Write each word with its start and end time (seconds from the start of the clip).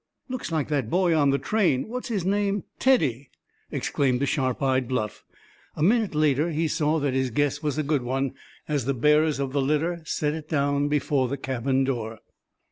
"Looks 0.29 0.51
like 0.51 0.67
that 0.69 0.89
boy 0.89 1.15
on 1.15 1.29
the 1.29 1.37
train, 1.37 1.87
what's 1.87 2.07
his 2.07 2.25
name—Teddy!" 2.25 3.29
exclaimed 3.71 4.19
the 4.19 4.25
sharp 4.25 4.59
eyed 4.63 4.87
Bluff. 4.87 5.23
A 5.75 5.83
minute 5.83 6.15
later 6.15 6.49
he 6.49 6.67
saw 6.67 6.97
that 6.97 7.13
his 7.13 7.29
guess 7.29 7.61
was 7.61 7.77
a 7.77 7.83
good 7.83 8.01
one, 8.01 8.33
as 8.67 8.85
the 8.85 8.95
bearers 8.95 9.37
of 9.39 9.53
the 9.53 9.61
litter 9.61 10.01
set 10.05 10.33
it 10.33 10.49
down 10.49 10.87
before 10.87 11.27
the 11.27 11.37
cabin 11.37 11.83
door. 11.83 12.17